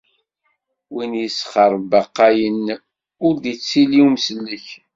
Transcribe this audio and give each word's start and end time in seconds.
Win 0.93 1.11
i 1.17 1.21
yesxerbaqayen 1.23 2.63
ur 3.25 3.33
d-ittili 3.41 4.01
umsellek. 4.07 4.67